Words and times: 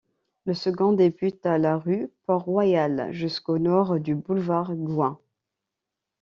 Le 0.45 0.55
second 0.55 0.93
débute 0.93 1.45
à 1.45 1.59
la 1.59 1.77
rue 1.77 2.09
Port-Royal 2.25 3.09
jusqu'au 3.11 3.59
nord 3.59 3.99
du 3.99 4.15
boulevard 4.15 4.73
Gouin. 4.73 5.19